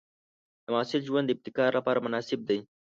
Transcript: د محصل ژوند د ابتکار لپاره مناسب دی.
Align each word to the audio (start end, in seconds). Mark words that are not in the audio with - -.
د 0.63 0.65
محصل 0.73 1.01
ژوند 1.07 1.25
د 1.27 1.31
ابتکار 1.35 1.71
لپاره 1.77 2.03
مناسب 2.05 2.39
دی. 2.49 2.59